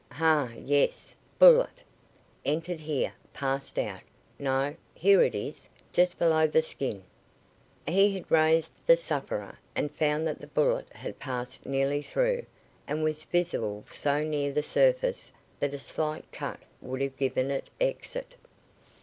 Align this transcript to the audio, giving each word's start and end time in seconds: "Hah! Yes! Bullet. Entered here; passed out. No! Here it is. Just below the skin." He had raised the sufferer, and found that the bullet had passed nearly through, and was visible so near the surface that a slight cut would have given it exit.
"Hah! 0.13 0.49
Yes! 0.57 1.13
Bullet. 1.37 1.83
Entered 2.43 2.79
here; 2.79 3.13
passed 3.33 3.77
out. 3.77 4.01
No! 4.39 4.75
Here 4.95 5.21
it 5.21 5.35
is. 5.35 5.69
Just 5.93 6.17
below 6.17 6.47
the 6.47 6.63
skin." 6.63 7.03
He 7.87 8.11
had 8.15 8.31
raised 8.31 8.71
the 8.87 8.97
sufferer, 8.97 9.59
and 9.75 9.91
found 9.91 10.25
that 10.25 10.39
the 10.41 10.47
bullet 10.47 10.89
had 10.91 11.19
passed 11.19 11.67
nearly 11.67 12.01
through, 12.01 12.47
and 12.87 13.03
was 13.03 13.25
visible 13.25 13.83
so 13.91 14.23
near 14.23 14.51
the 14.51 14.63
surface 14.63 15.31
that 15.59 15.75
a 15.75 15.79
slight 15.79 16.25
cut 16.31 16.57
would 16.81 17.01
have 17.01 17.15
given 17.15 17.51
it 17.51 17.69
exit. 17.79 18.33